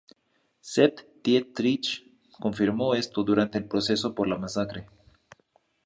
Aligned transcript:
Sepp 0.63 0.97
Dietrich 1.23 2.03
confirmó 2.31 2.95
esto 2.95 3.23
durante 3.23 3.59
el 3.59 3.65
proceso 3.65 4.15
por 4.15 4.27
la 4.27 4.39
masacre. 4.39 4.87